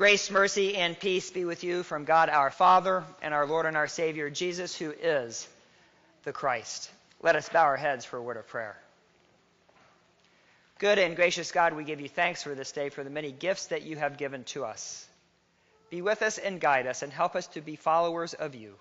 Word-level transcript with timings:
Grace, 0.00 0.30
mercy, 0.30 0.76
and 0.76 0.98
peace 0.98 1.30
be 1.30 1.44
with 1.44 1.62
you 1.62 1.82
from 1.82 2.06
God 2.06 2.30
our 2.30 2.50
Father 2.50 3.04
and 3.20 3.34
our 3.34 3.46
Lord 3.46 3.66
and 3.66 3.76
our 3.76 3.86
Savior, 3.86 4.30
Jesus, 4.30 4.74
who 4.74 4.92
is 4.92 5.46
the 6.24 6.32
Christ. 6.32 6.90
Let 7.20 7.36
us 7.36 7.50
bow 7.50 7.64
our 7.64 7.76
heads 7.76 8.06
for 8.06 8.16
a 8.16 8.22
word 8.22 8.38
of 8.38 8.48
prayer. 8.48 8.78
Good 10.78 10.98
and 10.98 11.14
gracious 11.14 11.52
God, 11.52 11.74
we 11.74 11.84
give 11.84 12.00
you 12.00 12.08
thanks 12.08 12.42
for 12.42 12.54
this 12.54 12.72
day, 12.72 12.88
for 12.88 13.04
the 13.04 13.10
many 13.10 13.30
gifts 13.30 13.66
that 13.66 13.82
you 13.82 13.96
have 13.96 14.16
given 14.16 14.44
to 14.44 14.64
us. 14.64 15.06
Be 15.90 16.00
with 16.00 16.22
us 16.22 16.38
and 16.38 16.62
guide 16.62 16.86
us, 16.86 17.02
and 17.02 17.12
help 17.12 17.36
us 17.36 17.48
to 17.48 17.60
be 17.60 17.76
followers 17.76 18.32
of 18.32 18.54
you. 18.54 18.76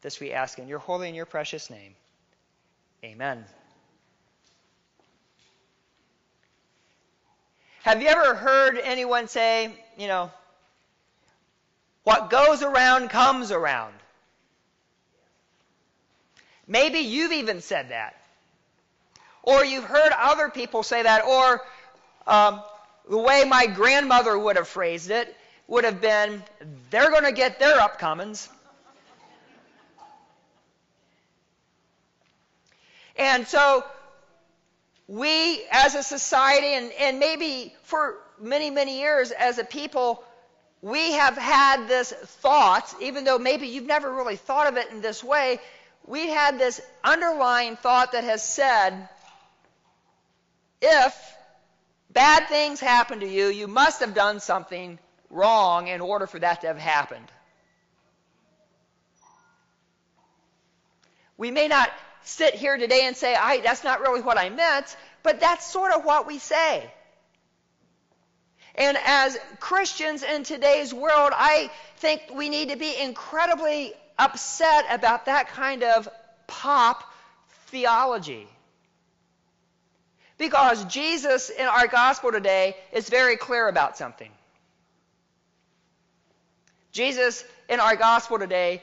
This 0.00 0.18
we 0.18 0.32
ask 0.32 0.58
in 0.58 0.66
your 0.66 0.78
holy 0.78 1.08
and 1.08 1.14
your 1.14 1.26
precious 1.26 1.68
name. 1.68 1.94
Amen. 3.04 3.44
Have 7.82 8.00
you 8.00 8.08
ever 8.08 8.34
heard 8.34 8.78
anyone 8.78 9.28
say, 9.28 9.74
you 9.98 10.06
know, 10.06 10.30
what 12.04 12.30
goes 12.30 12.62
around 12.62 13.10
comes 13.10 13.52
around? 13.52 13.94
Maybe 16.66 17.00
you've 17.00 17.32
even 17.32 17.60
said 17.60 17.90
that. 17.90 18.16
Or 19.42 19.64
you've 19.64 19.84
heard 19.84 20.12
other 20.16 20.48
people 20.48 20.82
say 20.82 21.02
that. 21.02 21.24
Or 21.24 21.60
um, 22.26 22.62
the 23.08 23.18
way 23.18 23.44
my 23.44 23.66
grandmother 23.66 24.38
would 24.38 24.56
have 24.56 24.68
phrased 24.68 25.10
it 25.10 25.36
would 25.68 25.84
have 25.84 26.00
been, 26.00 26.42
they're 26.90 27.10
going 27.10 27.24
to 27.24 27.32
get 27.32 27.58
their 27.58 27.78
upcomings. 27.78 28.48
And 33.16 33.46
so 33.46 33.84
we 35.06 35.62
as 35.70 35.94
a 35.94 36.02
society 36.02 36.74
and, 36.74 36.90
and 36.92 37.18
maybe 37.18 37.74
for 37.82 38.16
many, 38.42 38.70
many 38.70 39.00
years 39.00 39.30
as 39.30 39.58
a 39.58 39.64
people, 39.64 40.22
we 40.82 41.12
have 41.12 41.36
had 41.36 41.86
this 41.86 42.12
thought, 42.12 42.92
even 43.00 43.24
though 43.24 43.38
maybe 43.38 43.68
you've 43.68 43.86
never 43.86 44.12
really 44.12 44.36
thought 44.36 44.66
of 44.66 44.76
it 44.76 44.90
in 44.90 45.00
this 45.00 45.22
way, 45.22 45.60
we 46.06 46.28
had 46.28 46.58
this 46.58 46.80
underlying 47.04 47.76
thought 47.76 48.12
that 48.12 48.24
has 48.24 48.42
said, 48.42 49.08
if 50.80 51.36
bad 52.10 52.48
things 52.48 52.80
happen 52.80 53.20
to 53.20 53.28
you, 53.28 53.46
you 53.46 53.68
must 53.68 54.00
have 54.00 54.14
done 54.14 54.40
something 54.40 54.98
wrong 55.30 55.86
in 55.86 56.00
order 56.00 56.26
for 56.26 56.38
that 56.40 56.62
to 56.62 56.66
have 56.66 56.78
happened. 56.78 57.30
We 61.36 61.50
may 61.50 61.68
not 61.68 61.90
sit 62.24 62.54
here 62.54 62.76
today 62.76 63.06
and 63.06 63.16
say, 63.16 63.34
I, 63.34 63.60
that's 63.60 63.84
not 63.84 64.00
really 64.00 64.20
what 64.20 64.38
I 64.38 64.50
meant, 64.50 64.96
but 65.22 65.40
that's 65.40 65.64
sort 65.64 65.92
of 65.92 66.04
what 66.04 66.26
we 66.26 66.38
say. 66.38 66.90
And 68.74 68.96
as 69.04 69.38
Christians 69.60 70.22
in 70.22 70.44
today's 70.44 70.94
world, 70.94 71.32
I 71.34 71.70
think 71.98 72.22
we 72.34 72.48
need 72.48 72.70
to 72.70 72.76
be 72.76 72.94
incredibly 72.98 73.92
upset 74.18 74.86
about 74.90 75.26
that 75.26 75.48
kind 75.48 75.82
of 75.82 76.08
pop 76.46 77.04
theology. 77.68 78.46
Because 80.38 80.84
Jesus 80.86 81.50
in 81.50 81.66
our 81.66 81.86
gospel 81.86 82.32
today 82.32 82.76
is 82.92 83.08
very 83.08 83.36
clear 83.36 83.68
about 83.68 83.96
something. 83.96 84.30
Jesus 86.92 87.44
in 87.68 87.80
our 87.80 87.96
gospel 87.96 88.38
today 88.38 88.82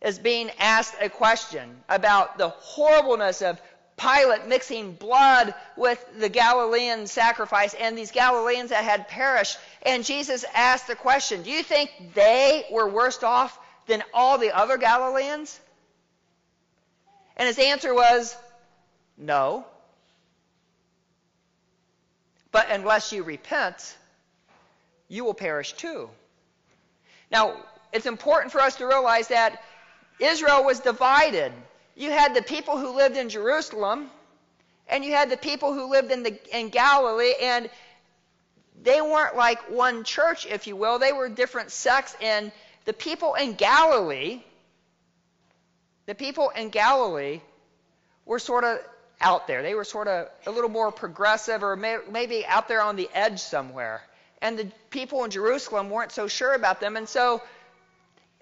is 0.00 0.18
being 0.18 0.50
asked 0.58 0.94
a 1.00 1.08
question 1.08 1.76
about 1.88 2.38
the 2.38 2.48
horribleness 2.48 3.42
of 3.42 3.60
Pilate 3.96 4.48
mixing 4.48 4.92
blood 4.92 5.54
with 5.76 6.04
the 6.18 6.28
Galilean 6.28 7.06
sacrifice 7.06 7.74
and 7.74 7.96
these 7.96 8.10
Galileans 8.10 8.70
that 8.70 8.84
had 8.84 9.08
perished. 9.08 9.56
And 9.82 10.04
Jesus 10.04 10.44
asked 10.54 10.88
the 10.88 10.96
question 10.96 11.42
Do 11.42 11.50
you 11.50 11.62
think 11.62 11.90
they 12.14 12.64
were 12.72 12.88
worse 12.88 13.22
off 13.22 13.58
than 13.86 14.02
all 14.12 14.38
the 14.38 14.54
other 14.54 14.76
Galileans? 14.78 15.60
And 17.36 17.46
his 17.46 17.58
answer 17.58 17.94
was 17.94 18.36
no. 19.16 19.64
But 22.50 22.70
unless 22.70 23.12
you 23.12 23.24
repent, 23.24 23.96
you 25.08 25.24
will 25.24 25.34
perish 25.34 25.72
too. 25.72 26.08
Now, 27.30 27.56
it's 27.92 28.06
important 28.06 28.52
for 28.52 28.60
us 28.60 28.76
to 28.76 28.86
realize 28.86 29.28
that 29.28 29.62
Israel 30.20 30.64
was 30.64 30.80
divided. 30.80 31.52
You 31.96 32.10
had 32.10 32.34
the 32.34 32.42
people 32.42 32.78
who 32.78 32.96
lived 32.96 33.16
in 33.16 33.28
Jerusalem, 33.28 34.10
and 34.88 35.04
you 35.04 35.12
had 35.12 35.30
the 35.30 35.36
people 35.36 35.72
who 35.72 35.90
lived 35.90 36.10
in, 36.10 36.22
the, 36.22 36.38
in 36.56 36.68
Galilee, 36.68 37.34
and 37.40 37.70
they 38.82 39.00
weren't 39.00 39.36
like 39.36 39.70
one 39.70 40.04
church, 40.04 40.46
if 40.46 40.66
you 40.66 40.76
will. 40.76 40.98
They 40.98 41.12
were 41.12 41.28
different 41.28 41.70
sects, 41.70 42.16
and 42.20 42.50
the 42.84 42.92
people 42.92 43.34
in 43.34 43.54
Galilee, 43.54 44.42
the 46.06 46.14
people 46.14 46.50
in 46.50 46.68
Galilee 46.68 47.40
were 48.26 48.38
sort 48.38 48.64
of 48.64 48.78
out 49.20 49.46
there. 49.46 49.62
They 49.62 49.74
were 49.74 49.84
sort 49.84 50.08
of 50.08 50.28
a 50.46 50.50
little 50.50 50.70
more 50.70 50.90
progressive 50.92 51.62
or 51.62 51.76
may, 51.76 51.98
maybe 52.10 52.44
out 52.44 52.68
there 52.68 52.82
on 52.82 52.96
the 52.96 53.08
edge 53.14 53.40
somewhere. 53.40 54.02
And 54.42 54.58
the 54.58 54.70
people 54.90 55.24
in 55.24 55.30
Jerusalem 55.30 55.88
weren't 55.88 56.12
so 56.12 56.28
sure 56.28 56.52
about 56.54 56.80
them. 56.80 56.96
And 56.96 57.08
so 57.08 57.42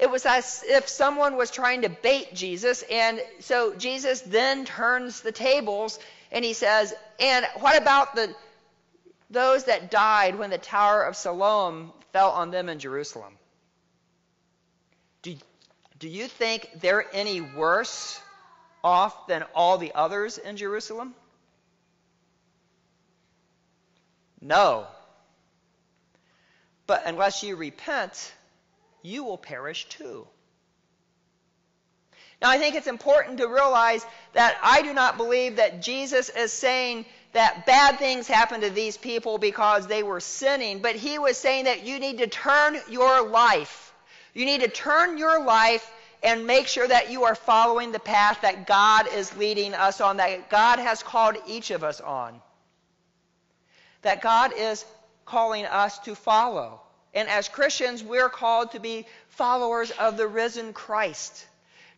it 0.03 0.11
was 0.11 0.27
as 0.27 0.65
if 0.67 0.89
someone 0.89 1.37
was 1.37 1.53
trying 1.53 1.83
to 1.83 1.89
bait 1.89 2.35
Jesus. 2.35 2.83
And 2.91 3.23
so 3.39 3.73
Jesus 3.77 4.21
then 4.23 4.65
turns 4.65 5.21
the 5.21 5.31
tables 5.31 6.01
and 6.33 6.45
he 6.45 6.55
says, 6.55 6.93
And 7.21 7.47
what 7.61 7.81
about 7.81 8.17
the, 8.17 8.35
those 9.31 9.67
that 9.67 9.93
died 9.93 10.37
when 10.37 10.51
the 10.51 10.59
Tower 10.59 11.05
of 11.05 11.15
Siloam 11.15 11.93
fell 12.13 12.31
on 12.31 12.51
them 12.51 12.69
in 12.69 12.81
Jerusalem? 12.81 13.35
Do, 15.23 15.37
do 16.01 16.09
you 16.09 16.27
think 16.27 16.69
they're 16.81 17.07
any 17.13 17.41
worse 17.41 18.21
off 18.83 19.29
than 19.29 19.45
all 19.55 19.79
the 19.79 19.93
others 19.95 20.37
in 20.37 20.57
Jerusalem? 20.57 21.15
No. 24.41 24.84
But 26.89 27.05
unless 27.07 27.45
you 27.45 27.55
repent, 27.55 28.33
you 29.03 29.25
will 29.25 29.39
perish 29.39 29.87
too. 29.89 30.27
Now, 32.41 32.51
I 32.51 32.59
think 32.59 32.75
it's 32.75 32.89
important 32.89 33.39
to 33.39 33.47
realize 33.47 34.05
that 34.33 34.59
I 34.63 34.83
do 34.83 34.93
not 34.93 35.17
believe 35.17 35.57
that 35.57 35.81
Jesus 35.81 36.29
is 36.29 36.53
saying 36.53 37.07
that 37.33 37.67
bad 37.67 37.99
things 37.99 38.27
happened 38.27 38.65
to 38.65 38.71
these 38.71 38.97
people 38.97 39.39
because 39.39 39.87
they 39.87 40.03
were 40.03 40.21
sinning, 40.21 40.81
but 40.81 40.97
he 40.97 41.19
was 41.19 41.37
saying 41.37 41.65
that 41.65 41.85
you 41.85 42.01
need 42.01 42.19
to 42.19 42.27
turn 42.27 42.79
your 42.91 43.29
life. 43.29 43.93
You 44.35 44.45
need 44.45 44.63
to 44.63 44.69
turn 44.69 45.19
your 45.19 45.45
life 45.45 45.89
and 46.23 46.47
make 46.47 46.67
sure 46.67 46.87
that 46.87 47.11
you 47.11 47.25
are 47.25 47.34
following 47.34 47.93
the 47.93 48.01
path 48.01 48.41
that 48.43 48.67
God 48.67 49.07
is 49.15 49.37
leading 49.37 49.75
us 49.75 50.01
on, 50.01 50.17
that 50.19 50.51
God 50.51 50.79
has 50.79 51.03
called 51.03 51.37
each 51.47 51.71
of 51.71 51.84
us 51.84 52.01
on. 52.01 52.41
That 54.03 54.21
God 54.21 54.53
is 54.57 54.84
calling 55.25 55.65
us 55.65 55.99
to 56.01 56.15
follow. 56.15 56.81
And 57.15 57.28
as 57.28 57.49
Christians, 57.49 58.03
we're 58.03 58.31
called 58.31 58.73
to 58.73 58.81
be 58.81 59.06
followers 59.28 59.91
of 59.91 60.17
the 60.17 60.27
risen 60.27 60.73
Christ, 60.73 61.47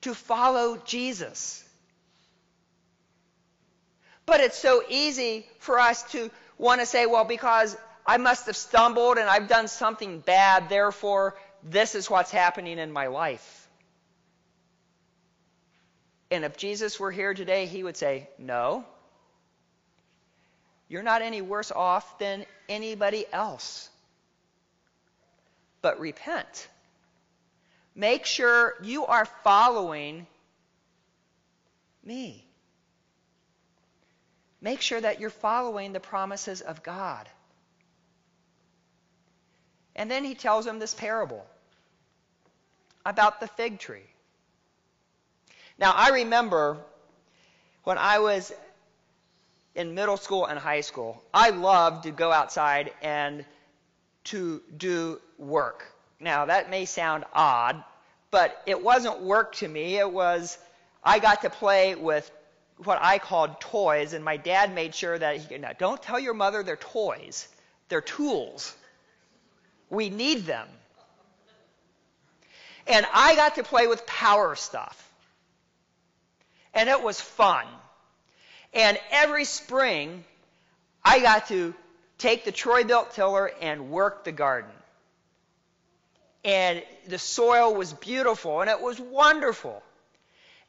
to 0.02 0.14
follow 0.14 0.76
Jesus. 0.84 1.62
But 4.26 4.40
it's 4.40 4.58
so 4.58 4.82
easy 4.88 5.46
for 5.58 5.78
us 5.78 6.02
to 6.12 6.30
want 6.58 6.80
to 6.80 6.86
say, 6.86 7.06
well, 7.06 7.24
because 7.24 7.76
I 8.06 8.16
must 8.16 8.46
have 8.46 8.56
stumbled 8.56 9.18
and 9.18 9.28
I've 9.28 9.48
done 9.48 9.68
something 9.68 10.20
bad, 10.20 10.68
therefore, 10.68 11.36
this 11.62 11.94
is 11.94 12.10
what's 12.10 12.30
happening 12.30 12.78
in 12.78 12.92
my 12.92 13.06
life. 13.06 13.68
And 16.30 16.44
if 16.44 16.56
Jesus 16.56 16.98
were 16.98 17.12
here 17.12 17.34
today, 17.34 17.66
he 17.66 17.82
would 17.84 17.96
say, 17.96 18.28
no. 18.38 18.84
You're 20.88 21.02
not 21.02 21.22
any 21.22 21.40
worse 21.40 21.70
off 21.70 22.18
than 22.18 22.44
anybody 22.68 23.24
else 23.32 23.88
but 25.84 26.00
repent. 26.00 26.66
Make 27.94 28.24
sure 28.24 28.74
you 28.82 29.04
are 29.04 29.26
following 29.26 30.26
me. 32.02 32.42
Make 34.62 34.80
sure 34.80 34.98
that 34.98 35.20
you're 35.20 35.28
following 35.28 35.92
the 35.92 36.00
promises 36.00 36.62
of 36.62 36.82
God. 36.82 37.28
And 39.94 40.10
then 40.10 40.24
he 40.24 40.34
tells 40.34 40.64
them 40.64 40.78
this 40.78 40.94
parable 40.94 41.44
about 43.04 43.40
the 43.40 43.46
fig 43.46 43.78
tree. 43.78 44.08
Now, 45.78 45.92
I 45.94 46.08
remember 46.22 46.78
when 47.82 47.98
I 47.98 48.20
was 48.20 48.54
in 49.74 49.94
middle 49.94 50.16
school 50.16 50.46
and 50.46 50.58
high 50.58 50.80
school, 50.80 51.22
I 51.34 51.50
loved 51.50 52.04
to 52.04 52.10
go 52.10 52.32
outside 52.32 52.90
and 53.02 53.44
to 54.24 54.62
do 54.74 55.20
work. 55.38 55.84
Now, 56.20 56.46
that 56.46 56.70
may 56.70 56.84
sound 56.84 57.24
odd, 57.32 57.82
but 58.30 58.62
it 58.66 58.82
wasn't 58.82 59.20
work 59.20 59.54
to 59.56 59.68
me. 59.68 59.96
It 59.96 60.10
was, 60.10 60.58
I 61.02 61.18
got 61.18 61.42
to 61.42 61.50
play 61.50 61.94
with 61.94 62.30
what 62.78 62.98
I 63.00 63.18
called 63.18 63.60
toys, 63.60 64.12
and 64.12 64.24
my 64.24 64.36
dad 64.36 64.74
made 64.74 64.94
sure 64.94 65.18
that 65.18 65.36
he, 65.36 65.58
now, 65.58 65.72
don't 65.78 66.02
tell 66.02 66.18
your 66.18 66.34
mother 66.34 66.62
they're 66.62 66.76
toys, 66.76 67.48
they're 67.88 68.00
tools. 68.00 68.74
We 69.90 70.10
need 70.10 70.46
them. 70.46 70.66
And 72.86 73.06
I 73.12 73.36
got 73.36 73.54
to 73.56 73.62
play 73.62 73.86
with 73.86 74.06
power 74.06 74.54
stuff. 74.56 75.00
And 76.74 76.88
it 76.88 77.02
was 77.02 77.20
fun. 77.20 77.66
And 78.72 78.98
every 79.10 79.44
spring, 79.44 80.24
I 81.04 81.20
got 81.20 81.48
to 81.48 81.74
take 82.18 82.44
the 82.44 82.52
Troy-Bilt 82.52 83.14
tiller 83.14 83.50
and 83.60 83.90
work 83.90 84.24
the 84.24 84.32
garden. 84.32 84.70
And 86.44 86.82
the 87.08 87.18
soil 87.18 87.74
was 87.74 87.92
beautiful 87.92 88.60
and 88.60 88.68
it 88.68 88.80
was 88.80 89.00
wonderful. 89.00 89.82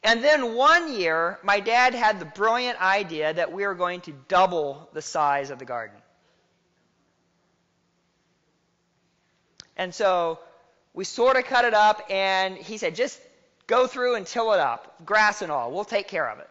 And 0.04 0.24
then 0.24 0.56
one 0.56 0.94
year, 0.94 1.40
my 1.44 1.60
dad 1.60 1.96
had 1.96 2.20
the 2.20 2.26
brilliant 2.26 2.80
idea 2.80 3.34
that 3.34 3.52
we 3.52 3.66
were 3.66 3.74
going 3.74 4.02
to 4.02 4.14
double 4.28 4.88
the 4.94 5.02
size 5.02 5.50
of 5.50 5.58
the 5.58 5.66
garden. 5.66 5.98
And 9.76 9.94
so 9.94 10.40
we 10.94 11.04
sort 11.04 11.38
of 11.38 11.46
cut 11.46 11.66
it 11.66 11.74
up, 11.74 12.04
and 12.10 12.56
he 12.56 12.78
said, 12.78 12.96
just 12.96 13.20
go 13.68 13.88
through 13.88 14.16
and 14.16 14.26
till 14.26 14.54
it 14.54 14.60
up, 14.60 14.96
grass 15.06 15.42
and 15.42 15.52
all. 15.52 15.72
We'll 15.72 15.84
take 15.84 16.08
care 16.08 16.30
of 16.30 16.40
it. 16.40 16.50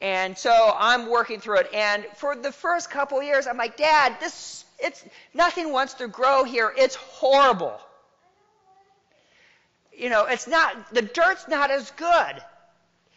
And 0.00 0.38
so 0.38 0.74
I'm 0.78 1.10
working 1.10 1.40
through 1.40 1.58
it. 1.58 1.74
And 1.74 2.06
for 2.14 2.34
the 2.34 2.52
first 2.52 2.90
couple 2.90 3.22
years, 3.22 3.46
I'm 3.46 3.56
like, 3.56 3.76
Dad, 3.76 4.16
this 4.20 4.64
it's 4.82 5.04
nothing 5.32 5.72
wants 5.72 5.94
to 5.94 6.08
grow 6.08 6.44
here. 6.44 6.72
It's 6.76 6.94
horrible. 6.94 7.78
You 9.92 10.10
know, 10.10 10.26
it's 10.26 10.46
not 10.46 10.92
the 10.92 11.02
dirt's 11.02 11.48
not 11.48 11.70
as 11.70 11.90
good. 11.92 12.42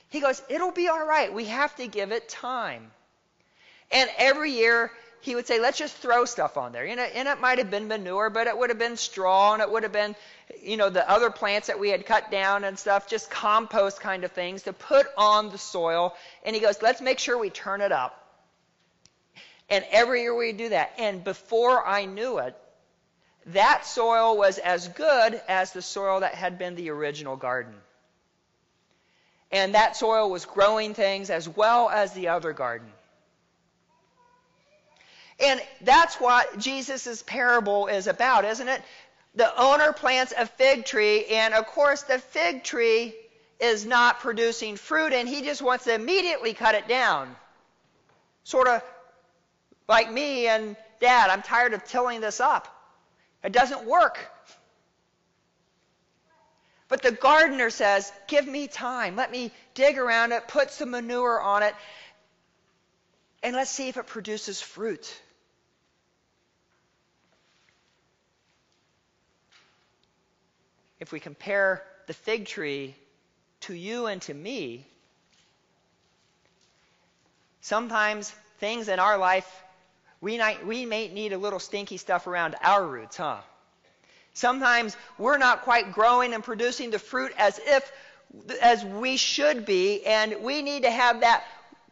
He 0.10 0.22
goes, 0.22 0.42
it'll 0.50 0.72
be 0.72 0.88
all 0.88 1.06
right. 1.06 1.34
We 1.34 1.46
have 1.46 1.76
to 1.78 1.88
give 1.88 2.12
it 2.12 2.30
time. 2.30 2.92
And 3.92 4.10
every 4.18 4.52
year 4.52 4.92
he 5.22 5.34
would 5.34 5.48
say, 5.48 5.60
let's 5.60 5.78
just 5.78 5.96
throw 5.98 6.26
stuff 6.26 6.56
on 6.56 6.72
there. 6.72 6.86
You 6.86 6.96
know, 6.96 7.04
and 7.04 7.28
it 7.28 7.42
might 7.42 7.58
have 7.58 7.72
been 7.72 7.88
manure, 7.88 8.30
but 8.30 8.48
it 8.48 8.58
would 8.58 8.70
have 8.70 8.80
been 8.80 8.98
straw 8.98 9.54
and 9.54 9.62
it 9.62 9.70
would 9.72 9.84
have 9.84 9.92
been, 9.92 10.16
you 10.62 10.78
know, 10.78 10.90
the 10.90 11.10
other 11.10 11.32
plants 11.32 11.68
that 11.68 11.80
we 11.80 11.90
had 11.90 12.06
cut 12.06 12.30
down 12.30 12.64
and 12.64 12.78
stuff, 12.78 13.08
just 13.08 13.30
compost 13.30 14.00
kind 14.00 14.24
of 14.24 14.32
things 14.32 14.64
to 14.64 14.74
put 14.74 15.08
on 15.18 15.50
the 15.50 15.58
soil. 15.58 16.16
And 16.44 16.56
he 16.56 16.62
goes, 16.62 16.82
let's 16.82 17.02
make 17.02 17.20
sure 17.20 17.38
we 17.38 17.50
turn 17.50 17.82
it 17.82 17.92
up. 17.92 18.25
And 19.70 19.84
every 19.92 20.22
year 20.22 20.36
we 20.36 20.52
do 20.52 20.70
that. 20.70 20.94
And 20.98 21.24
before 21.24 21.86
I 21.86 22.06
knew 22.06 22.38
it, 22.40 22.56
that 23.48 23.86
soil 23.86 24.38
was 24.38 24.58
as 24.58 24.88
good 24.90 25.40
as 25.48 25.72
the 25.72 25.82
soil 25.82 26.22
that 26.22 26.36
had 26.36 26.58
been 26.58 26.76
the 26.76 26.90
original 26.90 27.36
garden. 27.36 27.74
And 29.52 29.76
that 29.76 29.96
soil 29.96 30.30
was 30.30 30.46
growing 30.46 30.94
things 30.94 31.30
as 31.30 31.48
well 31.48 31.90
as 31.90 32.14
the 32.14 32.30
other 32.30 32.54
garden. 32.54 32.92
And 35.40 35.62
that's 35.82 36.16
what 36.16 36.58
Jesus' 36.58 37.24
parable 37.24 37.88
is 37.88 38.08
about, 38.08 38.46
isn't 38.46 38.68
it? 38.68 38.82
The 39.36 39.62
owner 39.62 39.92
plants 39.92 40.34
a 40.36 40.46
fig 40.46 40.86
tree, 40.86 41.26
and 41.26 41.54
of 41.54 41.68
course, 41.68 42.04
the 42.04 42.20
fig 42.20 42.64
tree 42.64 43.14
is 43.60 43.86
not 43.86 44.22
producing 44.22 44.78
fruit, 44.78 45.12
and 45.14 45.28
he 45.28 45.42
just 45.42 45.62
wants 45.62 45.84
to 45.86 45.94
immediately 45.94 46.54
cut 46.54 46.76
it 46.76 46.88
down. 46.88 47.36
Sort 48.44 48.68
of 48.68 48.82
like 49.88 50.12
me 50.12 50.48
and 50.48 50.76
dad, 51.00 51.30
I'm 51.30 51.42
tired 51.42 51.74
of 51.74 51.84
tilling 51.86 52.22
this 52.22 52.40
up. 52.40 52.68
It 53.44 53.52
doesn't 53.52 53.86
work. 53.86 54.20
But 56.88 57.02
the 57.02 57.12
gardener 57.12 57.70
says, 57.70 58.12
Give 58.28 58.48
me 58.48 58.68
time. 58.68 59.16
Let 59.16 59.32
me 59.32 59.52
dig 59.74 59.98
around 59.98 60.32
it, 60.32 60.48
put 60.48 60.72
some 60.72 60.92
manure 60.92 61.42
on 61.42 61.64
it, 61.64 61.76
and 63.44 63.56
let's 63.56 63.72
see 63.72 63.90
if 63.90 63.98
it 63.98 64.08
produces 64.08 64.62
fruit. 64.62 65.22
if 71.00 71.12
we 71.12 71.20
compare 71.20 71.84
the 72.08 72.14
fig 72.14 72.46
tree 72.46 72.96
to 73.62 73.74
you 73.74 74.08
and 74.08 74.22
to 74.24 74.34
me, 74.34 74.86
sometimes 77.62 78.32
things 78.60 78.88
in 78.88 79.00
our 79.00 79.18
life, 79.18 79.64
we, 80.26 80.42
we 80.66 80.88
may 80.88 81.08
need 81.10 81.34
a 81.34 81.38
little 81.38 81.60
stinky 81.60 81.98
stuff 81.98 82.26
around 82.26 82.56
our 82.64 82.84
roots, 82.84 83.18
huh? 83.18 83.38
Sometimes 84.34 84.98
we're 85.20 85.38
not 85.38 85.62
quite 85.62 85.92
growing 85.92 86.34
and 86.34 86.44
producing 86.44 86.90
the 86.90 86.98
fruit 86.98 87.32
as 87.38 87.60
if 87.64 87.92
as 88.60 88.84
we 88.84 89.18
should 89.18 89.68
be, 89.68 90.04
and 90.04 90.38
we 90.42 90.64
need 90.64 90.82
to 90.82 90.90
have 90.90 91.22
that 91.22 91.44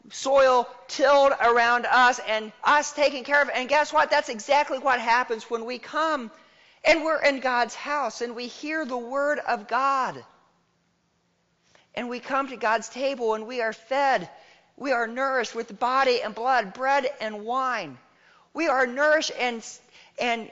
soil 0.09 0.67
tilled 0.87 1.31
around 1.39 1.85
us 1.85 2.19
and 2.27 2.51
us 2.63 2.91
taken 2.91 3.23
care 3.23 3.39
of. 3.39 3.51
And 3.53 3.69
guess 3.69 3.93
what? 3.93 4.09
That's 4.09 4.29
exactly 4.29 4.79
what 4.79 4.99
happens 4.99 5.43
when 5.43 5.65
we 5.65 5.77
come 5.77 6.31
and 6.83 7.03
we're 7.03 7.21
in 7.21 7.39
God's 7.39 7.75
house 7.75 8.21
and 8.21 8.35
we 8.35 8.47
hear 8.47 8.83
the 8.83 8.97
word 8.97 9.37
of 9.47 9.67
God. 9.67 10.25
And 11.93 12.09
we 12.09 12.19
come 12.19 12.47
to 12.47 12.57
God's 12.57 12.89
table 12.89 13.35
and 13.35 13.45
we 13.45 13.61
are 13.61 13.73
fed. 13.73 14.27
We 14.75 14.91
are 14.91 15.05
nourished 15.05 15.53
with 15.53 15.79
body 15.79 16.23
and 16.23 16.33
blood, 16.33 16.73
bread 16.73 17.07
and 17.21 17.45
wine. 17.45 17.99
We 18.53 18.67
are 18.67 18.85
nourished 18.85 19.31
and, 19.39 19.65
and 20.19 20.51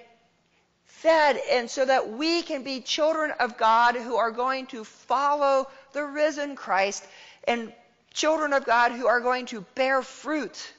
fed, 0.85 1.39
and 1.49 1.69
so 1.69 1.85
that 1.85 2.09
we 2.11 2.41
can 2.41 2.63
be 2.63 2.81
children 2.81 3.31
of 3.39 3.57
God 3.57 3.95
who 3.95 4.15
are 4.15 4.31
going 4.31 4.67
to 4.67 4.83
follow 4.83 5.67
the 5.93 6.03
risen 6.03 6.55
Christ 6.55 7.05
and 7.47 7.73
children 8.13 8.53
of 8.53 8.65
God 8.65 8.91
who 8.91 9.07
are 9.07 9.19
going 9.19 9.45
to 9.47 9.61
bear 9.75 10.01
fruit 10.01 10.73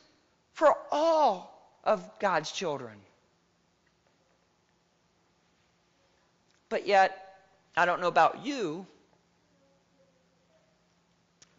for 0.52 0.76
all 0.90 1.52
of 1.84 2.18
God's 2.18 2.52
children. 2.52 2.94
But 6.68 6.86
yet, 6.86 7.36
I 7.76 7.84
don't 7.84 8.00
know 8.00 8.08
about 8.08 8.44
you, 8.44 8.86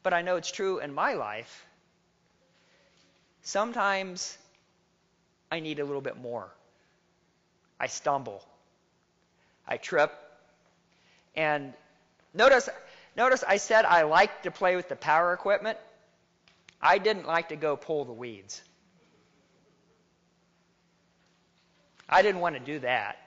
but 0.04 0.13
I 0.13 0.21
know 0.21 0.38
it's 0.38 0.51
true 0.51 0.80
in 0.80 0.94
my 0.94 1.13
life. 1.13 1.66
Sometimes 3.42 4.38
I 5.53 5.59
need 5.59 5.79
a 5.79 5.85
little 5.85 6.01
bit 6.01 6.19
more. 6.19 6.50
I 7.79 7.85
stumble. 7.85 8.44
I 9.67 9.77
trip. 9.77 10.11
And 11.35 11.73
notice, 12.33 12.69
notice 13.15 13.44
I 13.47 13.57
said 13.57 13.85
I 13.85 14.01
like 14.01 14.42
to 14.44 14.51
play 14.51 14.75
with 14.75 14.89
the 14.89 14.95
power 14.95 15.31
equipment. 15.31 15.78
I 16.81 16.97
didn't 16.97 17.28
like 17.28 17.49
to 17.49 17.56
go 17.56 17.75
pull 17.75 18.04
the 18.04 18.13
weeds. 18.13 18.63
I 22.09 22.23
didn't 22.23 22.42
want 22.42 22.56
to 22.56 22.59
do 22.59 22.80
that. 22.80 23.19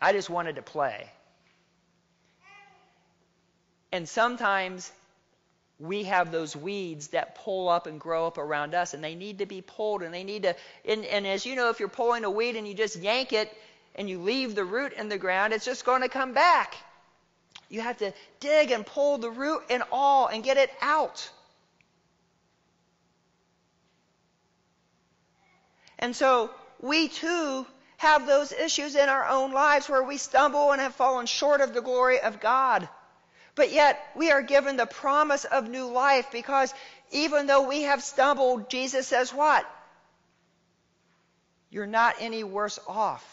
I 0.00 0.14
just 0.14 0.30
wanted 0.30 0.56
to 0.56 0.62
play. 0.62 1.10
And 3.92 4.08
sometimes 4.08 4.90
we 5.80 6.04
have 6.04 6.32
those 6.32 6.56
weeds 6.56 7.08
that 7.08 7.36
pull 7.36 7.68
up 7.68 7.86
and 7.86 8.00
grow 8.00 8.26
up 8.26 8.36
around 8.36 8.74
us, 8.74 8.94
and 8.94 9.04
they 9.04 9.14
need 9.14 9.38
to 9.38 9.46
be 9.46 9.60
pulled, 9.60 10.02
and 10.02 10.12
they 10.12 10.24
need 10.24 10.42
to. 10.42 10.56
And, 10.84 11.04
and, 11.04 11.26
as 11.26 11.46
you 11.46 11.54
know, 11.54 11.70
if 11.70 11.78
you're 11.78 11.88
pulling 11.88 12.24
a 12.24 12.30
weed 12.30 12.56
and 12.56 12.66
you 12.66 12.74
just 12.74 12.96
yank 12.96 13.32
it 13.32 13.52
and 13.94 14.08
you 14.10 14.20
leave 14.20 14.54
the 14.54 14.64
root 14.64 14.92
in 14.92 15.08
the 15.08 15.18
ground, 15.18 15.52
it's 15.52 15.64
just 15.64 15.84
going 15.84 16.02
to 16.02 16.08
come 16.08 16.32
back. 16.32 16.76
You 17.68 17.80
have 17.80 17.98
to 17.98 18.12
dig 18.40 18.72
and 18.72 18.84
pull 18.84 19.18
the 19.18 19.30
root 19.30 19.62
and 19.70 19.82
all 19.92 20.26
and 20.26 20.42
get 20.42 20.56
it 20.56 20.70
out. 20.80 21.30
And 25.98 26.14
so 26.14 26.50
we 26.80 27.08
too 27.08 27.66
have 27.98 28.26
those 28.26 28.52
issues 28.52 28.94
in 28.94 29.08
our 29.08 29.28
own 29.28 29.52
lives 29.52 29.88
where 29.88 30.02
we 30.02 30.16
stumble 30.16 30.72
and 30.72 30.80
have 30.80 30.94
fallen 30.94 31.26
short 31.26 31.60
of 31.60 31.74
the 31.74 31.82
glory 31.82 32.20
of 32.20 32.40
God. 32.40 32.88
But 33.58 33.72
yet 33.72 34.00
we 34.14 34.30
are 34.30 34.40
given 34.40 34.76
the 34.76 34.86
promise 34.86 35.44
of 35.44 35.68
new 35.68 35.88
life 35.88 36.30
because 36.30 36.72
even 37.10 37.48
though 37.48 37.62
we 37.62 37.82
have 37.82 38.04
stumbled, 38.04 38.70
Jesus 38.70 39.08
says 39.08 39.34
what? 39.34 39.68
You're 41.68 41.88
not 41.88 42.14
any 42.20 42.44
worse 42.44 42.78
off. 42.86 43.24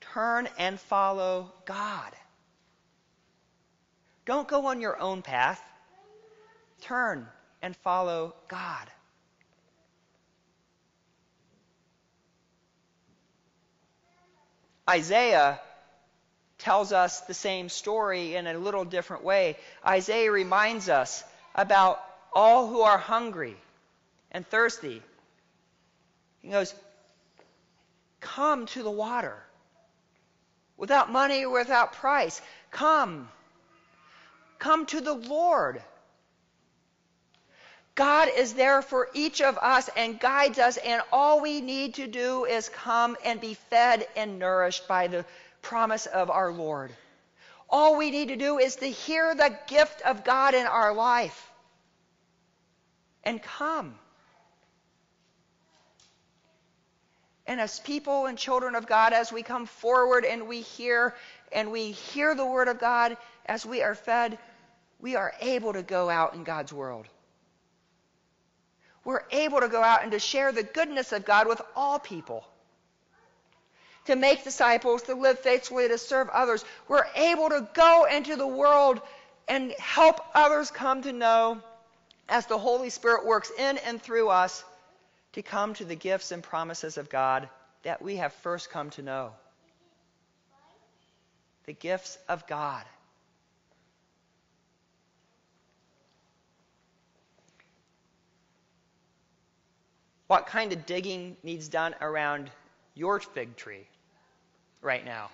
Turn 0.00 0.48
and 0.58 0.80
follow 0.80 1.52
God. 1.66 2.10
Don't 4.24 4.48
go 4.48 4.64
on 4.68 4.80
your 4.80 4.98
own 4.98 5.20
path. 5.20 5.62
Turn 6.80 7.28
and 7.60 7.76
follow 7.76 8.34
God. 8.48 8.88
Isaiah 14.88 15.60
tells 16.64 16.92
us 16.92 17.20
the 17.20 17.34
same 17.34 17.68
story 17.68 18.36
in 18.36 18.46
a 18.46 18.58
little 18.58 18.86
different 18.86 19.22
way. 19.22 19.56
Isaiah 19.86 20.32
reminds 20.32 20.88
us 20.88 21.22
about 21.54 22.02
all 22.32 22.66
who 22.66 22.80
are 22.80 22.96
hungry 22.96 23.54
and 24.30 24.46
thirsty. 24.48 25.02
He 26.40 26.48
goes, 26.48 26.74
Come 28.20 28.64
to 28.68 28.82
the 28.82 28.90
water. 28.90 29.36
Without 30.78 31.12
money 31.12 31.44
or 31.44 31.52
without 31.52 31.92
price. 31.92 32.40
Come. 32.70 33.28
Come 34.58 34.86
to 34.86 35.02
the 35.02 35.12
Lord. 35.12 35.82
God 37.94 38.28
is 38.36 38.54
there 38.54 38.80
for 38.80 39.08
each 39.12 39.42
of 39.42 39.58
us 39.58 39.88
and 39.96 40.18
guides 40.18 40.58
us, 40.58 40.78
and 40.78 41.02
all 41.12 41.42
we 41.42 41.60
need 41.60 41.94
to 41.94 42.06
do 42.06 42.46
is 42.46 42.68
come 42.70 43.16
and 43.24 43.40
be 43.40 43.54
fed 43.54 44.08
and 44.16 44.38
nourished 44.38 44.88
by 44.88 45.06
the 45.06 45.24
promise 45.64 46.06
of 46.06 46.30
our 46.30 46.52
Lord. 46.52 46.92
All 47.68 47.96
we 47.96 48.10
need 48.10 48.28
to 48.28 48.36
do 48.36 48.58
is 48.58 48.76
to 48.76 48.86
hear 48.86 49.34
the 49.34 49.58
gift 49.66 50.02
of 50.02 50.22
God 50.22 50.54
in 50.54 50.66
our 50.66 50.94
life 50.94 51.50
and 53.24 53.42
come. 53.42 53.96
And 57.46 57.60
as 57.60 57.80
people 57.80 58.26
and 58.26 58.38
children 58.38 58.74
of 58.74 58.86
God, 58.86 59.12
as 59.12 59.32
we 59.32 59.42
come 59.42 59.66
forward 59.66 60.24
and 60.24 60.46
we 60.46 60.60
hear 60.60 61.14
and 61.52 61.70
we 61.70 61.90
hear 61.90 62.34
the 62.34 62.46
word 62.46 62.68
of 62.68 62.78
God, 62.78 63.16
as 63.46 63.66
we 63.66 63.82
are 63.82 63.94
fed, 63.94 64.38
we 64.98 65.16
are 65.16 65.34
able 65.40 65.72
to 65.72 65.82
go 65.82 66.08
out 66.08 66.34
in 66.34 66.44
God's 66.44 66.72
world. 66.72 67.06
We're 69.04 69.24
able 69.30 69.60
to 69.60 69.68
go 69.68 69.82
out 69.82 70.02
and 70.02 70.12
to 70.12 70.18
share 70.18 70.52
the 70.52 70.62
goodness 70.62 71.12
of 71.12 71.24
God 71.26 71.46
with 71.46 71.60
all 71.76 71.98
people. 71.98 72.44
To 74.06 74.16
make 74.16 74.44
disciples, 74.44 75.02
to 75.04 75.14
live 75.14 75.38
faithfully, 75.38 75.88
to 75.88 75.96
serve 75.96 76.28
others. 76.28 76.64
We're 76.88 77.06
able 77.16 77.48
to 77.48 77.66
go 77.72 78.06
into 78.10 78.36
the 78.36 78.46
world 78.46 79.00
and 79.48 79.72
help 79.78 80.20
others 80.34 80.70
come 80.70 81.02
to 81.02 81.12
know 81.12 81.60
as 82.28 82.46
the 82.46 82.58
Holy 82.58 82.90
Spirit 82.90 83.24
works 83.24 83.50
in 83.58 83.78
and 83.78 84.00
through 84.00 84.28
us 84.28 84.64
to 85.32 85.42
come 85.42 85.74
to 85.74 85.84
the 85.84 85.96
gifts 85.96 86.32
and 86.32 86.42
promises 86.42 86.96
of 86.96 87.08
God 87.08 87.48
that 87.82 88.02
we 88.02 88.16
have 88.16 88.32
first 88.32 88.70
come 88.70 88.90
to 88.90 89.02
know. 89.02 89.32
The 91.66 91.72
gifts 91.72 92.18
of 92.28 92.46
God. 92.46 92.84
What 100.26 100.46
kind 100.46 100.72
of 100.72 100.86
digging 100.86 101.36
needs 101.42 101.68
done 101.68 101.94
around 102.00 102.50
your 102.94 103.20
fig 103.20 103.56
tree 103.56 103.86
right 104.84 105.04
now? 105.04 105.30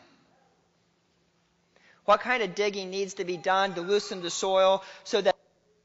What 2.04 2.20
kind 2.20 2.42
of 2.42 2.54
digging 2.54 2.90
needs 2.90 3.14
to 3.14 3.24
be 3.24 3.36
done 3.36 3.74
to 3.74 3.82
loosen 3.82 4.22
the 4.22 4.30
soil 4.30 4.82
so 5.04 5.20
that 5.20 5.36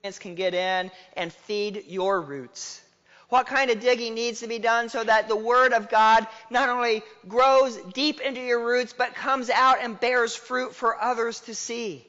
plants 0.01 0.19
can 0.19 0.35
get 0.35 0.53
in 0.53 0.91
and 1.15 1.33
feed 1.33 1.85
your 1.87 2.21
roots? 2.21 2.81
What 3.29 3.47
kind 3.47 3.71
of 3.71 3.79
digging 3.79 4.13
needs 4.13 4.41
to 4.41 4.47
be 4.47 4.59
done 4.59 4.89
so 4.89 5.03
that 5.03 5.27
the 5.27 5.35
Word 5.35 5.73
of 5.73 5.89
God 5.89 6.27
not 6.49 6.69
only 6.69 7.03
grows 7.27 7.75
deep 7.93 8.21
into 8.21 8.39
your 8.39 8.63
roots, 8.63 8.93
but 8.93 9.15
comes 9.15 9.49
out 9.49 9.77
and 9.81 9.99
bears 9.99 10.35
fruit 10.35 10.75
for 10.75 11.01
others 11.01 11.39
to 11.41 11.55
see? 11.55 12.07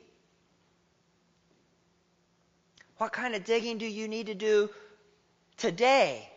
What 2.98 3.12
kind 3.12 3.34
of 3.34 3.44
digging 3.44 3.78
do 3.78 3.86
you 3.86 4.08
need 4.08 4.26
to 4.26 4.34
do 4.34 4.70
today 5.56 6.28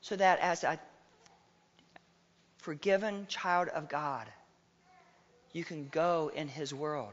so 0.00 0.16
that 0.16 0.38
as 0.40 0.62
a 0.64 0.78
forgiven 2.64 3.26
child 3.28 3.68
of 3.68 3.90
God, 3.90 4.26
you 5.52 5.64
can 5.64 5.86
go 5.88 6.30
in 6.34 6.48
His 6.48 6.72
world? 6.72 7.12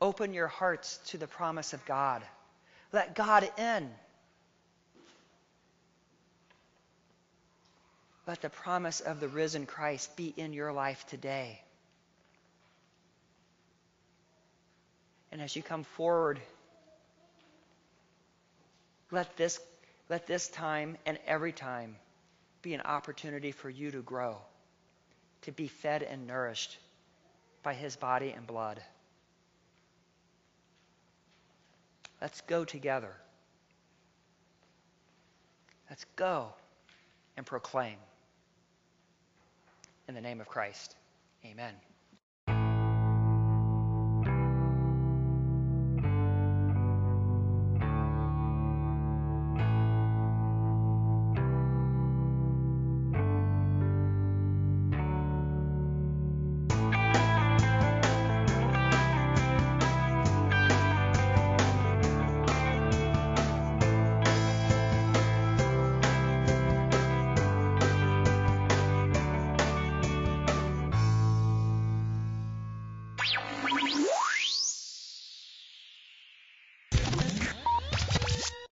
Open 0.00 0.32
your 0.32 0.46
hearts 0.46 0.98
to 1.08 1.18
the 1.18 1.26
promise 1.26 1.74
of 1.74 1.84
God. 1.84 2.22
Let 2.92 3.14
God 3.14 3.50
in. 3.58 3.90
Let 8.26 8.40
the 8.40 8.48
promise 8.48 9.00
of 9.00 9.20
the 9.20 9.28
risen 9.28 9.66
Christ 9.66 10.16
be 10.16 10.32
in 10.34 10.54
your 10.54 10.72
life 10.72 11.04
today. 11.08 11.60
And 15.30 15.42
as 15.42 15.54
you 15.54 15.62
come 15.62 15.84
forward, 15.84 16.40
let 19.10 19.36
this, 19.36 19.60
let 20.08 20.26
this 20.26 20.48
time 20.48 20.96
and 21.06 21.18
every 21.26 21.52
time 21.52 21.96
be 22.62 22.74
an 22.74 22.80
opportunity 22.80 23.52
for 23.52 23.68
you 23.68 23.90
to 23.90 24.02
grow, 24.02 24.36
to 25.42 25.52
be 25.52 25.68
fed 25.68 26.02
and 26.02 26.26
nourished 26.26 26.78
by 27.62 27.74
his 27.74 27.96
body 27.96 28.30
and 28.30 28.46
blood. 28.46 28.80
Let's 32.20 32.40
go 32.42 32.64
together. 32.64 33.12
Let's 35.88 36.04
go 36.16 36.52
and 37.36 37.46
proclaim. 37.46 37.96
In 40.08 40.14
the 40.14 40.20
name 40.20 40.40
of 40.40 40.48
Christ, 40.48 40.96
amen. 41.44 41.74